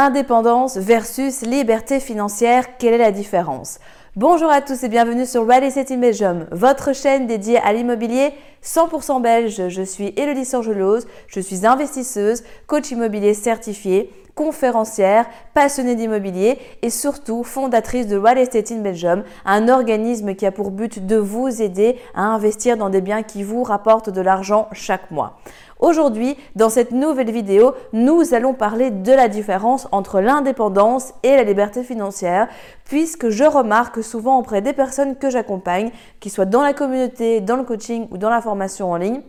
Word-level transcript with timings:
Indépendance 0.00 0.76
versus 0.76 1.42
liberté 1.42 1.98
financière, 1.98 2.76
quelle 2.78 2.94
est 2.94 2.98
la 2.98 3.10
différence? 3.10 3.80
Bonjour 4.14 4.48
à 4.48 4.60
tous 4.60 4.84
et 4.84 4.88
bienvenue 4.88 5.26
sur 5.26 5.44
Real 5.44 5.64
Estate 5.64 5.90
in 5.90 5.96
Belgium, 5.96 6.46
votre 6.52 6.94
chaîne 6.94 7.26
dédiée 7.26 7.58
à 7.58 7.72
l'immobilier 7.72 8.32
100% 8.62 9.20
belge. 9.20 9.66
Je 9.66 9.82
suis 9.82 10.14
Elodie 10.16 10.44
Sorgelose, 10.44 11.08
je 11.26 11.40
suis 11.40 11.66
investisseuse, 11.66 12.44
coach 12.68 12.92
immobilier 12.92 13.34
certifié, 13.34 14.12
conférencière, 14.36 15.26
passionnée 15.52 15.96
d'immobilier 15.96 16.58
et 16.82 16.90
surtout 16.90 17.42
fondatrice 17.42 18.06
de 18.06 18.16
Real 18.16 18.38
Estate 18.38 18.70
in 18.70 18.82
Belgium, 18.82 19.24
un 19.44 19.68
organisme 19.68 20.36
qui 20.36 20.46
a 20.46 20.52
pour 20.52 20.70
but 20.70 21.04
de 21.04 21.16
vous 21.16 21.60
aider 21.60 21.98
à 22.14 22.22
investir 22.22 22.76
dans 22.76 22.88
des 22.88 23.00
biens 23.00 23.24
qui 23.24 23.42
vous 23.42 23.64
rapportent 23.64 24.10
de 24.10 24.20
l'argent 24.20 24.68
chaque 24.70 25.10
mois. 25.10 25.40
Aujourd'hui, 25.78 26.36
dans 26.56 26.70
cette 26.70 26.90
nouvelle 26.90 27.30
vidéo, 27.30 27.74
nous 27.92 28.34
allons 28.34 28.52
parler 28.52 28.90
de 28.90 29.12
la 29.12 29.28
différence 29.28 29.86
entre 29.92 30.20
l'indépendance 30.20 31.14
et 31.22 31.36
la 31.36 31.44
liberté 31.44 31.84
financière, 31.84 32.48
puisque 32.84 33.28
je 33.28 33.44
remarque 33.44 34.02
souvent 34.02 34.38
auprès 34.38 34.60
des 34.60 34.72
personnes 34.72 35.16
que 35.16 35.30
j'accompagne, 35.30 35.90
qu'ils 36.18 36.32
soient 36.32 36.46
dans 36.46 36.62
la 36.62 36.72
communauté, 36.72 37.40
dans 37.40 37.56
le 37.56 37.62
coaching 37.62 38.08
ou 38.10 38.18
dans 38.18 38.30
la 38.30 38.42
formation 38.42 38.90
en 38.90 38.96
ligne, 38.96 39.22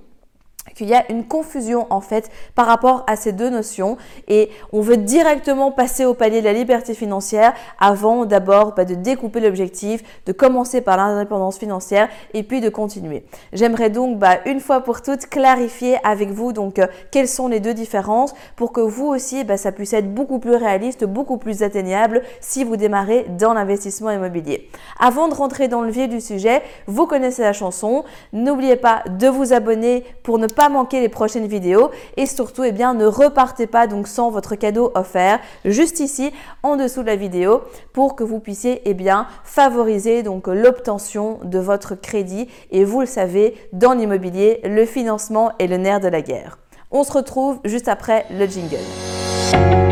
qu'il 0.75 0.87
y 0.87 0.93
a 0.93 1.09
une 1.11 1.25
confusion 1.25 1.87
en 1.89 2.01
fait 2.01 2.29
par 2.55 2.65
rapport 2.65 3.03
à 3.07 3.15
ces 3.15 3.31
deux 3.31 3.49
notions 3.49 3.97
et 4.27 4.49
on 4.71 4.81
veut 4.81 4.97
directement 4.97 5.71
passer 5.71 6.05
au 6.05 6.13
palier 6.13 6.39
de 6.41 6.45
la 6.45 6.53
liberté 6.53 6.93
financière 6.93 7.53
avant 7.79 8.25
d'abord 8.25 8.73
bah, 8.75 8.85
de 8.85 8.95
découper 8.95 9.39
l'objectif, 9.39 10.03
de 10.25 10.31
commencer 10.31 10.81
par 10.81 10.97
l'indépendance 10.97 11.57
financière 11.57 12.09
et 12.33 12.43
puis 12.43 12.61
de 12.61 12.69
continuer. 12.69 13.23
J'aimerais 13.53 13.89
donc 13.89 14.19
bah, 14.19 14.39
une 14.45 14.59
fois 14.59 14.81
pour 14.81 15.01
toutes 15.01 15.27
clarifier 15.27 15.97
avec 16.03 16.29
vous 16.29 16.53
donc 16.53 16.79
euh, 16.79 16.87
quelles 17.11 17.27
sont 17.27 17.47
les 17.47 17.59
deux 17.59 17.73
différences 17.73 18.33
pour 18.55 18.71
que 18.71 18.81
vous 18.81 19.07
aussi 19.07 19.43
bah, 19.43 19.57
ça 19.57 19.71
puisse 19.71 19.93
être 19.93 20.13
beaucoup 20.13 20.39
plus 20.39 20.55
réaliste, 20.55 21.05
beaucoup 21.05 21.37
plus 21.37 21.63
atteignable 21.63 22.23
si 22.41 22.63
vous 22.63 22.75
démarrez 22.75 23.25
dans 23.37 23.53
l'investissement 23.53 24.11
immobilier. 24.11 24.69
Avant 24.99 25.27
de 25.27 25.33
rentrer 25.33 25.67
dans 25.67 25.81
le 25.81 25.91
vif 25.91 26.09
du 26.09 26.21
sujet, 26.21 26.61
vous 26.87 27.05
connaissez 27.05 27.41
la 27.41 27.53
chanson, 27.53 28.03
n'oubliez 28.33 28.75
pas 28.75 29.03
de 29.07 29.27
vous 29.27 29.53
abonner 29.53 30.03
pour 30.23 30.37
ne 30.39 30.47
pas 30.47 30.58
manquer 30.67 30.99
les 30.99 31.07
prochaines 31.07 31.47
vidéos 31.47 31.91
et 32.17 32.25
surtout, 32.25 32.65
eh 32.65 32.73
bien, 32.73 32.93
ne 32.93 33.05
repartez 33.05 33.67
pas 33.67 33.87
donc 33.87 34.09
sans 34.09 34.29
votre 34.29 34.55
cadeau 34.55 34.91
offert 34.95 35.39
juste 35.63 36.01
ici 36.01 36.33
en 36.63 36.75
dessous 36.75 37.01
de 37.01 37.07
la 37.07 37.15
vidéo 37.15 37.61
pour 37.93 38.17
que 38.17 38.25
vous 38.25 38.39
puissiez 38.39 38.81
eh 38.83 38.93
bien, 38.93 39.27
favoriser 39.45 40.23
donc 40.23 40.47
l'obtention 40.47 41.39
de 41.43 41.59
votre 41.59 41.95
crédit. 41.95 42.49
Et 42.71 42.83
vous 42.83 42.99
le 42.99 43.05
savez, 43.05 43.55
dans 43.71 43.93
l'immobilier, 43.93 44.59
le 44.65 44.85
financement 44.85 45.53
est 45.59 45.67
le 45.67 45.77
nerf 45.77 46.01
de 46.01 46.09
la 46.09 46.21
guerre. 46.21 46.57
On 46.91 47.03
se 47.03 47.13
retrouve 47.13 47.59
juste 47.63 47.87
après 47.87 48.25
le 48.31 48.47
jingle. 48.47 49.88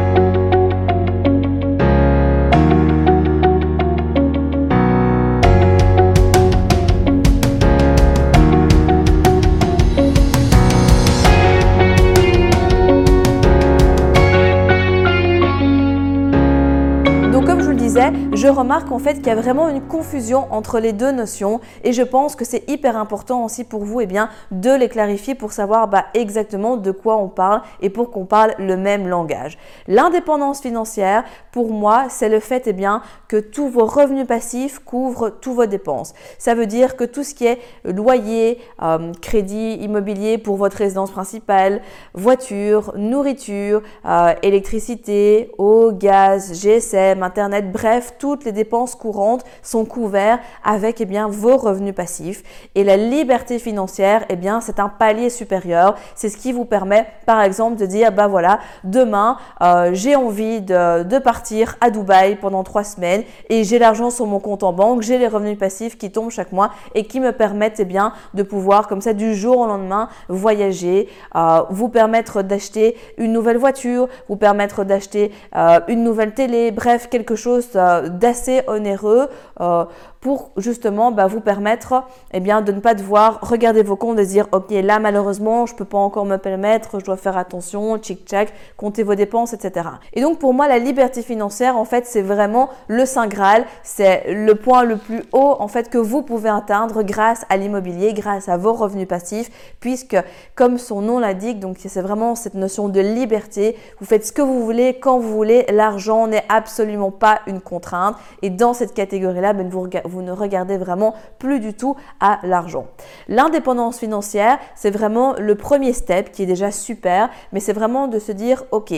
Je 18.34 18.48
remarque 18.48 18.92
en 18.92 19.00
fait 19.00 19.16
qu'il 19.16 19.28
y 19.28 19.32
a 19.32 19.36
vraiment 19.36 19.70
une 19.70 19.82
confusion 19.82 20.46
entre 20.52 20.80
les 20.80 20.94
deux 20.94 21.12
notions 21.12 21.62
et 21.84 21.94
je 21.94 22.04
pense 22.04 22.36
que 22.36 22.46
c'est 22.46 22.70
hyper 22.70 22.96
important 22.96 23.44
aussi 23.44 23.64
pour 23.64 23.86
vous 23.86 24.02
et 24.02 24.04
eh 24.04 24.06
bien, 24.06 24.30
de 24.52 24.70
les 24.70 24.88
clarifier 24.88 25.34
pour 25.34 25.52
savoir 25.52 25.88
bah, 25.88 26.06
exactement 26.14 26.78
de 26.78 26.92
quoi 26.92 27.18
on 27.18 27.28
parle 27.28 27.62
et 27.82 27.90
pour 27.90 28.12
qu'on 28.12 28.26
parle 28.26 28.54
le 28.60 28.78
même 28.78 29.08
langage. 29.08 29.58
L'indépendance 29.88 30.62
financière, 30.62 31.24
pour 31.52 31.72
moi, 31.72 32.06
c'est 32.10 32.30
le 32.30 32.40
fait 32.40 32.68
et 32.68 32.70
eh 32.70 32.74
bien, 32.74 33.02
que 33.28 33.38
tous 33.38 33.68
vos 33.68 33.86
revenus 33.86 34.28
passifs 34.28 34.78
couvrent 34.80 35.32
tous 35.32 35.54
vos 35.54 35.66
dépenses. 35.66 36.14
Ça 36.38 36.54
veut 36.54 36.68
dire 36.68 36.98
que 36.98 37.04
tout 37.04 37.24
ce 37.24 37.34
qui 37.34 37.48
est 37.48 37.60
loyer, 37.84 38.60
euh, 38.84 39.12
crédit 39.22 39.74
immobilier 39.74 40.38
pour 40.38 40.58
votre 40.58 40.78
résidence 40.78 41.10
principale, 41.10 41.82
voiture, 42.14 42.94
nourriture, 42.96 43.82
euh, 44.06 44.34
électricité, 44.44 45.52
eau, 45.58 45.92
gaz, 45.92 46.62
GSM, 46.62 47.24
Internet, 47.24 47.72
bref, 47.72 47.87
toutes 48.18 48.46
les 48.46 48.52
dépenses 48.52 48.96
courantes 48.96 49.44
sont 49.62 49.86
couvertes 49.86 50.42
avec 50.64 51.02
eh 51.02 51.06
bien, 51.06 51.28
vos 51.28 51.58
revenus 51.58 51.96
passifs. 51.96 52.44
Et 52.76 52.84
la 52.84 52.98
liberté 52.98 53.60
financière, 53.60 54.26
eh 54.30 54.36
bien, 54.36 54.62
c'est 54.62 54.80
un 54.80 54.90
palier 54.90 55.30
supérieur. 55.30 55.96
C'est 56.16 56.30
ce 56.30 56.38
qui 56.38 56.52
vous 56.52 56.66
permet, 56.66 57.06
par 57.26 57.42
exemple, 57.42 57.78
de 57.78 57.86
dire, 57.86 58.12
bah 58.12 58.28
voilà, 58.28 58.60
demain, 58.84 59.38
euh, 59.62 59.92
j'ai 59.94 60.16
envie 60.16 60.62
de, 60.62 61.04
de 61.04 61.20
partir 61.20 61.76
à 61.82 61.90
Dubaï 61.90 62.36
pendant 62.36 62.64
trois 62.64 62.84
semaines 62.84 63.24
et 63.50 63.64
j'ai 63.64 63.80
l'argent 63.80 64.10
sur 64.10 64.26
mon 64.26 64.40
compte 64.40 64.64
en 64.64 64.74
banque, 64.74 65.02
j'ai 65.02 65.18
les 65.18 65.28
revenus 65.28 65.58
passifs 65.58 65.98
qui 65.98 66.12
tombent 66.12 66.32
chaque 66.32 66.52
mois 66.52 66.72
et 66.96 67.06
qui 67.06 67.20
me 67.20 67.32
permettent 67.32 67.80
eh 67.80 67.86
bien, 67.86 68.14
de 68.34 68.44
pouvoir, 68.44 68.88
comme 68.88 69.02
ça, 69.02 69.14
du 69.14 69.36
jour 69.36 69.60
au 69.60 69.68
lendemain, 69.68 70.10
voyager, 70.30 71.10
euh, 71.36 71.62
vous 71.70 71.90
permettre 71.90 72.42
d'acheter 72.42 72.98
une 73.18 73.34
nouvelle 73.34 73.58
voiture, 73.58 74.08
vous 74.30 74.36
permettre 74.36 74.84
d'acheter 74.84 75.32
euh, 75.56 75.80
une 75.88 76.04
nouvelle 76.04 76.34
télé, 76.34 76.72
bref, 76.72 77.08
quelque 77.10 77.36
chose 77.36 77.67
d'assez 77.76 78.62
onéreux 78.68 79.28
euh, 79.60 79.86
pour 80.28 80.52
justement 80.58 81.14
bah, 81.14 81.28
vous 81.28 81.40
permettre 81.40 82.04
eh 82.34 82.42
bien, 82.42 82.62
de 82.62 82.74
ne 82.74 82.82
pas 82.82 82.96
devoir 82.96 83.40
regarder 83.44 83.82
vos 83.82 83.96
comptes 83.96 84.20
et 84.20 84.26
dire 84.26 84.50
ok 84.52 84.72
là 84.72 85.00
malheureusement 85.00 85.66
je 85.66 85.74
peux 85.74 85.86
pas 85.86 86.00
encore 86.00 86.26
me 86.26 86.36
permettre, 86.36 87.00
je 87.00 87.06
dois 87.06 87.16
faire 87.16 87.38
attention, 87.38 87.98
tchic 87.98 88.26
tchac, 88.26 88.52
compter 88.76 89.04
vos 89.04 89.16
dépenses, 89.16 89.54
etc. 89.54 89.88
Et 90.12 90.20
donc 90.20 90.38
pour 90.38 90.54
moi 90.54 90.68
la 90.68 90.80
liberté 90.80 91.22
financière 91.22 91.78
en 91.78 91.86
fait 91.86 92.06
c'est 92.06 92.22
vraiment 92.22 92.68
le 92.90 93.06
saint 93.06 93.28
graal, 93.28 93.64
c'est 93.84 94.26
le 94.34 94.54
point 94.56 94.84
le 94.84 94.98
plus 94.98 95.24
haut 95.32 95.56
en 95.60 95.70
fait 95.70 95.90
que 95.90 95.98
vous 95.98 96.24
pouvez 96.24 96.50
atteindre 96.50 97.04
grâce 97.04 97.46
à 97.48 97.56
l'immobilier, 97.56 98.14
grâce 98.14 98.50
à 98.50 98.58
vos 98.58 98.74
revenus 98.74 99.08
passifs, 99.08 99.50
puisque 99.80 100.18
comme 100.56 100.78
son 100.78 101.00
nom 101.00 101.20
l'indique, 101.20 101.62
donc 101.62 101.78
c'est 101.80 102.02
vraiment 102.02 102.36
cette 102.36 102.56
notion 102.56 102.90
de 102.90 103.00
liberté, 103.00 103.78
vous 104.02 104.06
faites 104.06 104.26
ce 104.26 104.34
que 104.34 104.42
vous 104.42 104.66
voulez 104.66 105.00
quand 105.00 105.20
vous 105.20 105.32
voulez, 105.32 105.66
l'argent 105.72 106.28
n'est 106.28 106.44
absolument 106.50 107.12
pas 107.12 107.40
une 107.48 107.62
contrainte. 107.62 108.18
Et 108.42 108.50
dans 108.50 108.74
cette 108.74 108.94
catégorie 108.94 109.40
là 109.40 109.54
ben, 109.54 109.70
vous, 109.70 109.88
vous 110.04 110.17
vous 110.18 110.24
ne 110.24 110.32
regardez 110.32 110.78
vraiment 110.78 111.14
plus 111.38 111.60
du 111.60 111.76
tout 111.76 111.96
à 112.20 112.40
l'argent. 112.42 112.88
L'indépendance 113.28 114.00
financière, 114.00 114.58
c'est 114.76 114.90
vraiment 114.90 115.36
le 115.38 115.54
premier 115.54 115.94
step 115.94 116.32
qui 116.32 116.42
est 116.42 116.48
déjà 116.48 116.72
super, 116.72 117.30
mais 117.54 117.60
c'est 117.60 117.74
vraiment 117.74 118.08
de 118.08 118.18
se 118.18 118.32
dire, 118.32 118.64
ok, 118.72 118.94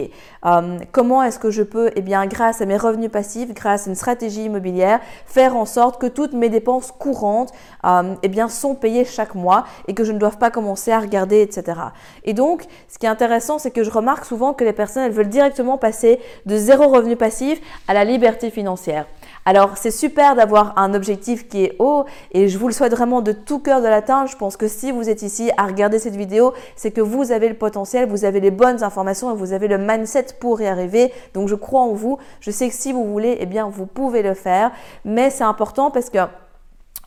euh, 0.46 0.80
comment 0.94 1.22
est-ce 1.22 1.38
que 1.38 1.52
je 1.52 1.62
peux, 1.62 1.92
eh 1.98 2.02
bien, 2.02 2.26
grâce 2.26 2.62
à 2.62 2.66
mes 2.66 2.78
revenus 2.78 3.12
passifs, 3.12 3.54
grâce 3.54 3.86
à 3.86 3.90
une 3.90 3.96
stratégie 3.96 4.46
immobilière, 4.46 5.02
faire 5.26 5.58
en 5.58 5.66
sorte 5.66 6.00
que 6.00 6.08
toutes 6.08 6.32
mes 6.32 6.48
dépenses 6.48 6.94
courantes, 6.94 7.52
euh, 7.84 8.16
eh 8.24 8.30
bien, 8.30 8.48
sont 8.48 8.76
payées 8.76 9.04
chaque 9.04 9.36
mois 9.36 9.66
et 9.90 9.94
que 9.94 10.06
je 10.06 10.14
ne 10.14 10.20
doive 10.20 10.38
pas 10.38 10.52
commencer 10.52 10.94
à 10.94 11.00
regarder, 11.00 11.42
etc. 11.42 11.82
Et 12.24 12.34
donc, 12.34 12.66
ce 12.88 12.98
qui 12.98 13.08
est 13.08 13.10
intéressant, 13.10 13.60
c'est 13.60 13.72
que 13.72 13.84
je 13.84 13.92
remarque 13.92 14.24
souvent 14.24 14.54
que 14.54 14.64
les 14.64 14.72
personnes, 14.72 15.04
elles 15.04 15.12
veulent 15.12 15.28
directement 15.28 15.78
passer 15.78 16.22
de 16.46 16.56
zéro 16.56 16.88
revenu 16.88 17.18
passif 17.18 17.60
à 17.90 17.94
la 17.94 18.06
liberté 18.06 18.50
financière. 18.52 19.06
Alors, 19.50 19.78
c'est 19.78 19.90
super 19.90 20.36
d'avoir 20.36 20.78
un 20.78 20.94
objectif 20.94 21.48
qui 21.48 21.64
est 21.64 21.76
haut 21.80 22.06
et 22.34 22.50
je 22.50 22.58
vous 22.60 22.68
le 22.68 22.72
souhaite 22.72 22.92
vraiment 22.92 23.24
de 23.24 23.32
tout 23.32 23.58
cœur 23.58 23.82
de 23.82 23.88
l'atteindre. 23.88 24.30
Je 24.30 24.38
pense 24.38 24.58
que 24.58 24.68
si 24.68 24.92
vous 24.92 25.10
êtes 25.10 25.24
ici 25.24 25.50
à 25.58 25.66
regarder 25.66 25.98
cette 25.98 26.16
vidéo, 26.16 26.54
c'est 26.76 26.92
que 26.92 27.02
vous 27.02 27.32
avez 27.32 27.50
le 27.50 27.56
potentiel, 27.56 28.08
vous 28.08 28.26
avez 28.26 28.42
les 28.42 28.52
bonnes 28.52 28.84
informations 28.84 29.32
et 29.32 29.36
vous 29.36 29.52
avez 29.52 29.68
le 29.68 29.80
mindset 29.80 30.28
pour 30.40 30.62
y 30.62 30.68
arriver. 30.68 31.12
Donc, 31.34 31.48
je 31.48 31.56
crois 31.56 31.82
en 31.82 31.94
vous. 31.94 32.20
Je 32.42 32.52
sais 32.52 32.70
que 32.70 32.76
si 32.76 32.94
vous 32.94 33.06
voulez, 33.06 33.38
eh 33.40 33.48
bien, 33.48 33.70
vous 33.70 33.88
pouvez 33.88 34.22
le 34.22 34.36
faire. 34.36 34.70
Mais 35.04 35.32
c'est 35.32 35.46
important 35.46 35.90
parce 35.90 36.12
que 36.12 36.20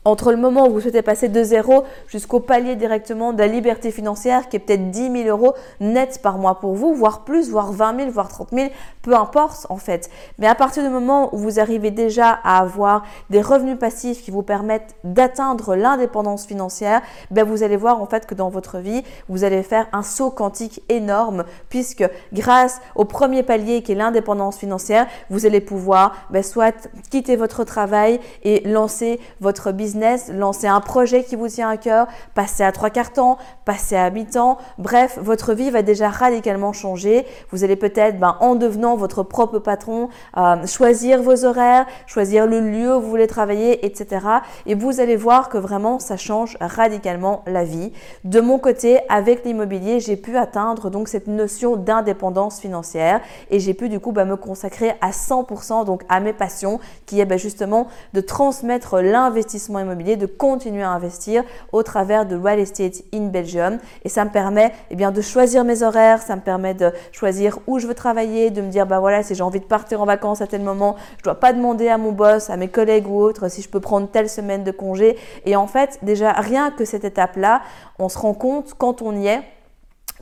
entre 0.05 0.31
le 0.31 0.37
moment 0.37 0.67
où 0.67 0.71
vous 0.71 0.81
souhaitez 0.81 1.01
passer 1.01 1.29
de 1.29 1.43
zéro 1.43 1.83
jusqu'au 2.07 2.39
palier 2.39 2.75
directement 2.75 3.33
de 3.33 3.39
la 3.39 3.47
liberté 3.47 3.91
financière 3.91 4.49
qui 4.49 4.57
est 4.57 4.59
peut-être 4.59 4.91
10 4.91 5.23
000 5.23 5.29
euros 5.29 5.53
net 5.79 6.19
par 6.21 6.37
mois 6.37 6.59
pour 6.59 6.73
vous, 6.73 6.93
voire 6.93 7.23
plus, 7.23 7.49
voire 7.49 7.71
20 7.71 7.99
000, 7.99 8.11
voire 8.11 8.27
30 8.27 8.49
000, 8.51 8.69
peu 9.01 9.15
importe 9.15 9.65
en 9.69 9.77
fait. 9.77 10.09
Mais 10.39 10.47
à 10.47 10.55
partir 10.55 10.83
du 10.83 10.89
moment 10.89 11.33
où 11.33 11.37
vous 11.37 11.59
arrivez 11.59 11.91
déjà 11.91 12.31
à 12.43 12.59
avoir 12.59 13.03
des 13.29 13.41
revenus 13.41 13.77
passifs 13.79 14.23
qui 14.23 14.31
vous 14.31 14.43
permettent 14.43 14.95
d'atteindre 15.03 15.75
l'indépendance 15.75 16.45
financière, 16.45 17.01
ben 17.31 17.45
vous 17.45 17.63
allez 17.63 17.77
voir 17.77 18.01
en 18.01 18.05
fait 18.05 18.25
que 18.25 18.35
dans 18.35 18.49
votre 18.49 18.79
vie, 18.79 19.03
vous 19.29 19.43
allez 19.43 19.63
faire 19.63 19.87
un 19.93 20.03
saut 20.03 20.31
quantique 20.31 20.83
énorme 20.89 21.45
puisque 21.69 22.03
grâce 22.33 22.81
au 22.95 23.05
premier 23.05 23.43
palier 23.43 23.83
qui 23.83 23.93
est 23.93 23.95
l'indépendance 23.95 24.57
financière, 24.57 25.07
vous 25.29 25.45
allez 25.45 25.61
pouvoir 25.61 26.13
ben, 26.29 26.43
soit 26.43 26.89
quitter 27.09 27.35
votre 27.35 27.63
travail 27.63 28.19
et 28.43 28.67
lancer 28.67 29.19
votre 29.39 29.71
business 29.71 29.92
lancer 30.31 30.67
un 30.67 30.81
projet 30.81 31.23
qui 31.23 31.35
vous 31.35 31.47
tient 31.47 31.69
à 31.69 31.77
cœur, 31.77 32.07
passer 32.33 32.63
à 32.63 32.71
trois 32.71 32.89
quarts 32.89 33.13
temps, 33.13 33.37
passer 33.65 33.95
à 33.95 34.09
mi-temps. 34.09 34.57
Bref, 34.77 35.17
votre 35.21 35.53
vie 35.53 35.69
va 35.69 35.81
déjà 35.81 36.09
radicalement 36.09 36.73
changer. 36.73 37.25
Vous 37.51 37.63
allez 37.63 37.75
peut-être, 37.75 38.19
ben, 38.19 38.37
en 38.39 38.55
devenant 38.55 38.95
votre 38.95 39.23
propre 39.23 39.59
patron, 39.59 40.09
euh, 40.37 40.65
choisir 40.65 41.21
vos 41.21 41.45
horaires, 41.45 41.85
choisir 42.07 42.47
le 42.47 42.59
lieu 42.59 42.95
où 42.95 43.01
vous 43.01 43.09
voulez 43.09 43.27
travailler, 43.27 43.85
etc. 43.85 44.25
Et 44.65 44.75
vous 44.75 44.99
allez 44.99 45.15
voir 45.15 45.49
que 45.49 45.57
vraiment, 45.57 45.99
ça 45.99 46.17
change 46.17 46.57
radicalement 46.59 47.43
la 47.47 47.63
vie. 47.63 47.91
De 48.23 48.39
mon 48.41 48.59
côté, 48.59 48.99
avec 49.09 49.45
l'immobilier, 49.45 49.99
j'ai 49.99 50.17
pu 50.17 50.37
atteindre 50.37 50.89
donc 50.89 51.07
cette 51.07 51.27
notion 51.27 51.75
d'indépendance 51.75 52.59
financière 52.59 53.21
et 53.49 53.59
j'ai 53.59 53.73
pu 53.73 53.89
du 53.89 53.99
coup 53.99 54.11
ben, 54.11 54.25
me 54.25 54.35
consacrer 54.35 54.93
à 55.01 55.11
100% 55.11 55.85
donc 55.85 56.03
à 56.09 56.19
mes 56.19 56.33
passions 56.33 56.79
qui 57.05 57.19
est 57.19 57.25
ben, 57.25 57.37
justement 57.37 57.87
de 58.13 58.21
transmettre 58.21 59.01
l'investissement 59.01 59.79
de 59.83 60.25
continuer 60.25 60.83
à 60.83 60.89
investir 60.89 61.43
au 61.71 61.83
travers 61.83 62.25
de 62.25 62.35
Real 62.35 62.59
Estate 62.59 63.03
in 63.13 63.27
Belgium. 63.27 63.77
Et 64.03 64.09
ça 64.09 64.25
me 64.25 64.29
permet 64.29 64.71
eh 64.89 64.95
de 64.95 65.21
choisir 65.21 65.63
mes 65.63 65.83
horaires, 65.83 66.21
ça 66.21 66.35
me 66.35 66.41
permet 66.41 66.73
de 66.73 66.91
choisir 67.11 67.59
où 67.67 67.79
je 67.79 67.87
veux 67.87 67.93
travailler, 67.93 68.49
de 68.49 68.61
me 68.61 68.69
dire, 68.69 68.85
bah 68.85 68.99
voilà, 68.99 69.23
si 69.23 69.35
j'ai 69.35 69.43
envie 69.43 69.59
de 69.59 69.65
partir 69.65 70.01
en 70.01 70.05
vacances 70.05 70.41
à 70.41 70.47
tel 70.47 70.61
moment, 70.61 70.95
je 71.17 71.23
dois 71.23 71.39
pas 71.39 71.53
demander 71.53 71.87
à 71.87 71.97
mon 71.97 72.11
boss, 72.11 72.49
à 72.49 72.57
mes 72.57 72.67
collègues 72.67 73.07
ou 73.07 73.19
autres 73.19 73.49
si 73.49 73.61
je 73.61 73.69
peux 73.69 73.79
prendre 73.79 74.07
telle 74.07 74.29
semaine 74.29 74.63
de 74.63 74.71
congé. 74.71 75.17
Et 75.45 75.55
en 75.55 75.67
fait, 75.67 75.99
déjà, 76.01 76.31
rien 76.31 76.71
que 76.71 76.85
cette 76.85 77.03
étape-là, 77.03 77.61
on 77.99 78.09
se 78.09 78.17
rend 78.17 78.33
compte 78.33 78.73
quand 78.77 79.01
on 79.01 79.15
y 79.15 79.27
est 79.27 79.41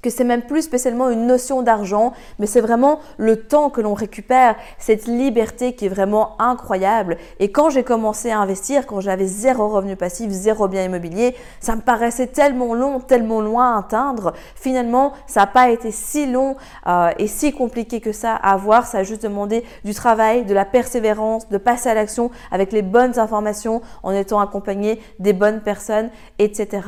que 0.01 0.09
c'est 0.09 0.23
même 0.23 0.41
plus 0.41 0.63
spécialement 0.63 1.09
une 1.09 1.27
notion 1.27 1.61
d'argent, 1.61 2.13
mais 2.39 2.47
c'est 2.47 2.61
vraiment 2.61 2.99
le 3.17 3.43
temps 3.43 3.69
que 3.69 3.81
l'on 3.81 3.93
récupère, 3.93 4.55
cette 4.77 5.05
liberté 5.05 5.73
qui 5.73 5.85
est 5.85 5.89
vraiment 5.89 6.35
incroyable. 6.39 7.17
Et 7.39 7.51
quand 7.51 7.69
j'ai 7.69 7.83
commencé 7.83 8.31
à 8.31 8.39
investir, 8.39 8.87
quand 8.87 9.01
j'avais 9.01 9.27
zéro 9.27 9.69
revenu 9.69 9.95
passif, 9.95 10.29
zéro 10.31 10.67
bien 10.67 10.83
immobilier, 10.83 11.35
ça 11.59 11.75
me 11.75 11.81
paraissait 11.81 12.27
tellement 12.27 12.73
long, 12.73 12.99
tellement 12.99 13.41
loin 13.41 13.75
à 13.75 13.79
atteindre. 13.79 14.33
Finalement, 14.55 15.13
ça 15.27 15.41
n'a 15.41 15.47
pas 15.47 15.69
été 15.69 15.91
si 15.91 16.25
long 16.25 16.55
euh, 16.87 17.11
et 17.17 17.27
si 17.27 17.51
compliqué 17.51 18.01
que 18.01 18.11
ça 18.11 18.35
à 18.35 18.53
avoir. 18.53 18.85
Ça 18.85 18.99
a 18.99 19.03
juste 19.03 19.23
demandé 19.23 19.63
du 19.83 19.93
travail, 19.93 20.45
de 20.45 20.53
la 20.53 20.65
persévérance, 20.65 21.49
de 21.49 21.57
passer 21.57 21.89
à 21.89 21.93
l'action 21.93 22.31
avec 22.51 22.71
les 22.71 22.81
bonnes 22.81 23.19
informations, 23.19 23.81
en 24.03 24.11
étant 24.11 24.39
accompagné 24.39 25.01
des 25.19 25.33
bonnes 25.33 25.61
personnes, 25.61 26.09
etc. 26.39 26.81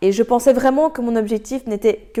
Et 0.00 0.12
je 0.12 0.22
pensais 0.22 0.52
vraiment 0.52 0.90
que 0.90 1.00
mon 1.00 1.16
objectif 1.16 1.66
n'était 1.66 2.10
que 2.14 2.20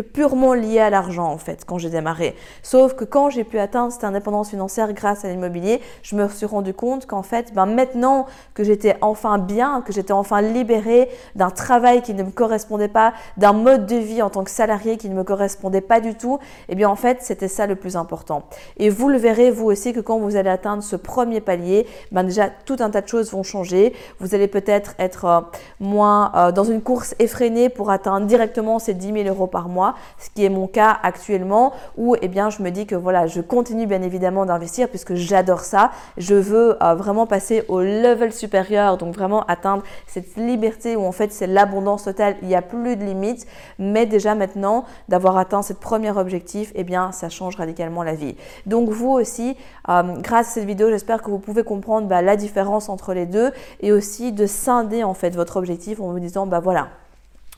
lié 0.54 0.80
à 0.80 0.90
l'argent 0.90 1.26
en 1.26 1.38
fait 1.38 1.64
quand 1.64 1.78
j'ai 1.78 1.90
démarré. 1.90 2.34
Sauf 2.62 2.94
que 2.94 3.04
quand 3.04 3.30
j'ai 3.30 3.44
pu 3.44 3.58
atteindre 3.58 3.92
cette 3.92 4.04
indépendance 4.04 4.50
financière 4.50 4.92
grâce 4.92 5.24
à 5.24 5.28
l'immobilier, 5.28 5.80
je 6.02 6.16
me 6.16 6.28
suis 6.28 6.46
rendu 6.46 6.74
compte 6.74 7.06
qu'en 7.06 7.22
fait, 7.22 7.54
ben 7.54 7.66
maintenant 7.66 8.26
que 8.54 8.64
j'étais 8.64 8.96
enfin 9.00 9.38
bien, 9.38 9.82
que 9.82 9.92
j'étais 9.92 10.12
enfin 10.12 10.42
libérée 10.42 11.08
d'un 11.36 11.50
travail 11.50 12.02
qui 12.02 12.14
ne 12.14 12.22
me 12.22 12.30
correspondait 12.30 12.88
pas, 12.88 13.12
d'un 13.36 13.52
mode 13.52 13.86
de 13.86 13.96
vie 13.96 14.22
en 14.22 14.30
tant 14.30 14.44
que 14.44 14.50
salarié 14.50 14.96
qui 14.96 15.08
ne 15.08 15.14
me 15.14 15.24
correspondait 15.24 15.80
pas 15.80 16.00
du 16.00 16.14
tout, 16.14 16.38
et 16.68 16.72
eh 16.72 16.74
bien 16.74 16.88
en 16.88 16.96
fait 16.96 17.18
c'était 17.20 17.48
ça 17.48 17.66
le 17.66 17.76
plus 17.76 17.96
important. 17.96 18.44
Et 18.76 18.90
vous 18.90 19.08
le 19.08 19.18
verrez 19.18 19.50
vous 19.50 19.66
aussi 19.66 19.92
que 19.92 20.00
quand 20.00 20.18
vous 20.18 20.36
allez 20.36 20.50
atteindre 20.50 20.82
ce 20.82 20.96
premier 20.96 21.40
palier, 21.40 21.86
ben 22.10 22.24
déjà 22.24 22.48
tout 22.48 22.76
un 22.80 22.90
tas 22.90 23.00
de 23.00 23.08
choses 23.08 23.30
vont 23.30 23.42
changer. 23.42 23.94
Vous 24.18 24.34
allez 24.34 24.48
peut-être 24.48 24.94
être, 24.98 25.24
euh, 25.24 25.40
moins 25.80 26.32
euh, 26.34 26.52
dans 26.52 26.64
une 26.64 26.82
course 26.82 27.14
effrénée 27.18 27.68
pour 27.68 27.90
atteindre 27.90 28.26
directement 28.26 28.78
ces 28.78 28.94
10 28.94 29.24
000 29.24 29.28
euros 29.28 29.46
par 29.46 29.68
mois, 29.68 29.94
ce 30.24 30.30
qui 30.30 30.44
est 30.44 30.48
mon 30.48 30.66
cas 30.66 30.96
actuellement, 31.02 31.72
où 31.98 32.16
eh 32.20 32.28
bien, 32.28 32.48
je 32.48 32.62
me 32.62 32.70
dis 32.70 32.86
que 32.86 32.94
voilà, 32.94 33.26
je 33.26 33.42
continue 33.42 33.86
bien 33.86 34.02
évidemment 34.02 34.46
d'investir 34.46 34.88
puisque 34.88 35.14
j'adore 35.14 35.60
ça. 35.60 35.90
Je 36.16 36.34
veux 36.34 36.82
euh, 36.82 36.94
vraiment 36.94 37.26
passer 37.26 37.64
au 37.68 37.80
level 37.80 38.32
supérieur, 38.32 38.96
donc 38.96 39.14
vraiment 39.14 39.44
atteindre 39.44 39.82
cette 40.06 40.36
liberté 40.36 40.96
où 40.96 41.04
en 41.04 41.12
fait 41.12 41.30
c'est 41.30 41.46
l'abondance 41.46 42.04
totale, 42.04 42.36
il 42.40 42.48
n'y 42.48 42.54
a 42.54 42.62
plus 42.62 42.96
de 42.96 43.04
limites. 43.04 43.46
Mais 43.78 44.06
déjà 44.06 44.34
maintenant, 44.34 44.84
d'avoir 45.10 45.36
atteint 45.36 45.62
ce 45.62 45.74
premier 45.74 46.10
objectif, 46.10 46.72
eh 46.74 46.84
bien, 46.84 47.12
ça 47.12 47.28
change 47.28 47.56
radicalement 47.56 48.02
la 48.02 48.14
vie. 48.14 48.34
Donc 48.64 48.88
vous 48.88 49.10
aussi, 49.10 49.58
euh, 49.90 50.02
grâce 50.20 50.48
à 50.48 50.50
cette 50.52 50.64
vidéo, 50.64 50.88
j'espère 50.88 51.22
que 51.22 51.30
vous 51.30 51.38
pouvez 51.38 51.64
comprendre 51.64 52.08
bah, 52.08 52.22
la 52.22 52.36
différence 52.36 52.88
entre 52.88 53.12
les 53.12 53.26
deux 53.26 53.50
et 53.80 53.92
aussi 53.92 54.32
de 54.32 54.46
scinder 54.46 55.04
en 55.04 55.14
fait 55.14 55.36
votre 55.36 55.58
objectif 55.58 56.00
en 56.00 56.12
vous 56.12 56.18
disant, 56.18 56.46
bah 56.46 56.60
voilà, 56.60 56.88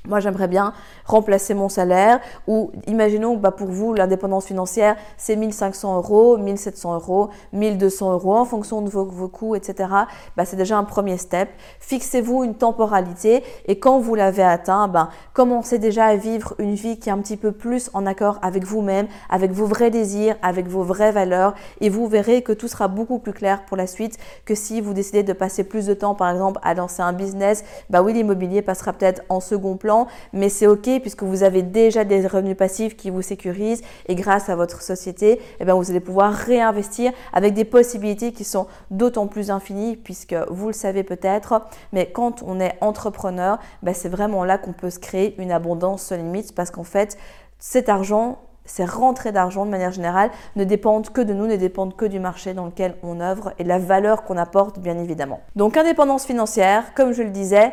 moi, 0.06 0.20
j'aimerais 0.20 0.48
bien 0.48 0.72
remplacer 1.04 1.54
mon 1.54 1.68
salaire 1.68 2.20
ou 2.46 2.70
imaginons 2.86 3.36
que 3.36 3.40
bah, 3.40 3.50
pour 3.50 3.68
vous, 3.68 3.94
l'indépendance 3.94 4.46
financière, 4.46 4.96
c'est 5.16 5.36
1500 5.36 5.96
euros, 5.96 6.36
1700 6.38 6.94
euros, 6.94 7.30
1200 7.52 8.12
euros 8.12 8.36
en 8.36 8.44
fonction 8.44 8.82
de 8.82 8.90
vos, 8.90 9.28
coûts, 9.28 9.54
etc. 9.54 9.88
Bah, 10.36 10.44
c'est 10.44 10.56
déjà 10.56 10.78
un 10.78 10.84
premier 10.84 11.16
step. 11.16 11.48
Fixez-vous 11.80 12.44
une 12.44 12.54
temporalité 12.54 13.42
et 13.66 13.78
quand 13.78 13.98
vous 13.98 14.14
l'avez 14.14 14.42
atteint, 14.42 14.88
bah, 14.88 15.10
commencez 15.32 15.78
déjà 15.78 16.06
à 16.06 16.16
vivre 16.16 16.54
une 16.58 16.74
vie 16.74 16.98
qui 16.98 17.08
est 17.08 17.12
un 17.12 17.18
petit 17.18 17.36
peu 17.36 17.52
plus 17.52 17.90
en 17.94 18.06
accord 18.06 18.38
avec 18.42 18.64
vous-même, 18.64 19.06
avec 19.30 19.52
vos 19.52 19.66
vrais 19.66 19.90
désirs, 19.90 20.36
avec 20.42 20.68
vos 20.68 20.82
vraies 20.82 21.12
valeurs 21.12 21.54
et 21.80 21.88
vous 21.88 22.06
verrez 22.06 22.42
que 22.42 22.52
tout 22.52 22.68
sera 22.68 22.88
beaucoup 22.88 23.18
plus 23.18 23.32
clair 23.32 23.64
pour 23.66 23.76
la 23.76 23.86
suite 23.86 24.18
que 24.44 24.54
si 24.54 24.80
vous 24.80 24.92
décidez 24.92 25.22
de 25.22 25.32
passer 25.32 25.64
plus 25.64 25.86
de 25.86 25.94
temps, 25.94 26.14
par 26.14 26.30
exemple, 26.30 26.60
à 26.62 26.74
lancer 26.74 27.02
un 27.02 27.12
business. 27.12 27.64
Bah 27.90 28.02
oui, 28.02 28.12
l'immobilier 28.12 28.62
passera 28.62 28.92
peut-être 28.92 29.22
en 29.28 29.40
second 29.40 29.76
plan 29.76 29.95
mais 30.32 30.48
c'est 30.48 30.66
OK 30.66 30.88
puisque 31.00 31.22
vous 31.22 31.42
avez 31.42 31.62
déjà 31.62 32.04
des 32.04 32.26
revenus 32.26 32.56
passifs 32.56 32.96
qui 32.96 33.10
vous 33.10 33.22
sécurisent 33.22 33.82
et 34.06 34.14
grâce 34.14 34.48
à 34.48 34.56
votre 34.56 34.82
société, 34.82 35.40
eh 35.60 35.64
bien, 35.64 35.74
vous 35.74 35.90
allez 35.90 36.00
pouvoir 36.00 36.32
réinvestir 36.32 37.12
avec 37.32 37.54
des 37.54 37.64
possibilités 37.64 38.32
qui 38.32 38.44
sont 38.44 38.66
d'autant 38.90 39.26
plus 39.26 39.50
infinies 39.50 39.96
puisque 39.96 40.34
vous 40.50 40.68
le 40.68 40.72
savez 40.72 41.02
peut-être, 41.02 41.62
mais 41.92 42.10
quand 42.10 42.42
on 42.42 42.60
est 42.60 42.76
entrepreneur, 42.80 43.58
ben, 43.82 43.94
c'est 43.94 44.08
vraiment 44.08 44.44
là 44.44 44.58
qu'on 44.58 44.72
peut 44.72 44.90
se 44.90 44.98
créer 44.98 45.34
une 45.38 45.52
abondance 45.52 46.02
sans 46.02 46.16
limite 46.16 46.54
parce 46.54 46.70
qu'en 46.70 46.84
fait, 46.84 47.16
cet 47.58 47.88
argent, 47.88 48.38
ces 48.64 48.84
rentrées 48.84 49.32
d'argent 49.32 49.64
de 49.64 49.70
manière 49.70 49.92
générale 49.92 50.30
ne 50.56 50.64
dépendent 50.64 51.08
que 51.10 51.20
de 51.20 51.32
nous, 51.32 51.46
ne 51.46 51.56
dépendent 51.56 51.96
que 51.96 52.04
du 52.04 52.20
marché 52.20 52.52
dans 52.52 52.66
lequel 52.66 52.96
on 53.02 53.20
œuvre 53.20 53.52
et 53.58 53.64
de 53.64 53.68
la 53.68 53.78
valeur 53.78 54.24
qu'on 54.24 54.36
apporte 54.36 54.78
bien 54.78 54.98
évidemment. 54.98 55.40
Donc 55.54 55.76
indépendance 55.76 56.26
financière, 56.26 56.92
comme 56.94 57.12
je 57.12 57.22
le 57.22 57.30
disais, 57.30 57.72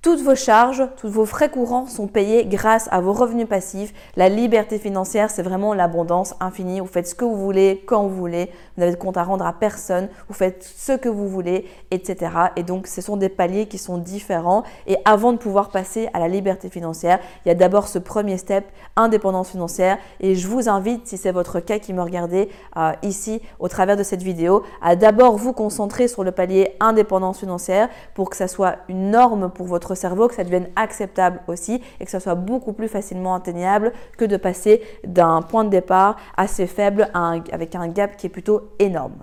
toutes 0.00 0.20
vos 0.20 0.36
charges, 0.36 0.84
tous 0.96 1.08
vos 1.08 1.26
frais 1.26 1.48
courants 1.48 1.86
sont 1.86 2.06
payés 2.06 2.44
grâce 2.46 2.88
à 2.92 3.00
vos 3.00 3.12
revenus 3.12 3.48
passifs. 3.48 3.92
La 4.14 4.28
liberté 4.28 4.78
financière, 4.78 5.28
c'est 5.28 5.42
vraiment 5.42 5.74
l'abondance 5.74 6.36
infinie. 6.38 6.78
Vous 6.78 6.86
faites 6.86 7.08
ce 7.08 7.16
que 7.16 7.24
vous 7.24 7.36
voulez, 7.36 7.82
quand 7.84 8.04
vous 8.04 8.14
voulez. 8.14 8.46
Vous 8.76 8.80
n'avez 8.80 8.92
de 8.92 8.96
compte 8.96 9.16
à 9.16 9.24
rendre 9.24 9.44
à 9.44 9.52
personne. 9.52 10.08
Vous 10.28 10.34
faites 10.34 10.62
ce 10.62 10.92
que 10.92 11.08
vous 11.08 11.26
voulez, 11.26 11.66
etc. 11.90 12.30
Et 12.54 12.62
donc, 12.62 12.86
ce 12.86 13.00
sont 13.00 13.16
des 13.16 13.28
paliers 13.28 13.66
qui 13.66 13.76
sont 13.76 13.98
différents. 13.98 14.62
Et 14.86 14.96
avant 15.04 15.32
de 15.32 15.38
pouvoir 15.38 15.70
passer 15.70 16.08
à 16.14 16.20
la 16.20 16.28
liberté 16.28 16.68
financière, 16.68 17.18
il 17.44 17.48
y 17.48 17.50
a 17.50 17.56
d'abord 17.56 17.88
ce 17.88 17.98
premier 17.98 18.38
step, 18.38 18.66
indépendance 18.94 19.50
financière. 19.50 19.98
Et 20.20 20.36
je 20.36 20.46
vous 20.46 20.68
invite, 20.68 21.08
si 21.08 21.16
c'est 21.16 21.32
votre 21.32 21.58
cas 21.58 21.80
qui 21.80 21.92
me 21.92 22.02
regardez 22.02 22.50
euh, 22.76 22.92
ici 23.02 23.42
au 23.58 23.66
travers 23.66 23.96
de 23.96 24.04
cette 24.04 24.22
vidéo, 24.22 24.62
à 24.80 24.94
d'abord 24.94 25.36
vous 25.36 25.52
concentrer 25.52 26.06
sur 26.06 26.22
le 26.22 26.30
palier 26.30 26.76
indépendance 26.78 27.40
financière 27.40 27.88
pour 28.14 28.30
que 28.30 28.36
ça 28.36 28.46
soit 28.46 28.76
une 28.88 29.10
norme 29.10 29.50
pour 29.50 29.66
votre 29.66 29.87
cerveau, 29.94 30.28
que 30.28 30.34
ça 30.34 30.44
devienne 30.44 30.68
acceptable 30.76 31.40
aussi 31.46 31.82
et 32.00 32.04
que 32.04 32.10
ça 32.10 32.20
soit 32.20 32.34
beaucoup 32.34 32.72
plus 32.72 32.88
facilement 32.88 33.34
atteignable 33.34 33.92
que 34.16 34.24
de 34.24 34.36
passer 34.36 34.82
d'un 35.04 35.42
point 35.42 35.64
de 35.64 35.70
départ 35.70 36.16
assez 36.36 36.66
faible 36.66 37.08
avec 37.14 37.74
un 37.74 37.88
gap 37.88 38.16
qui 38.16 38.26
est 38.26 38.30
plutôt 38.30 38.70
énorme. 38.78 39.22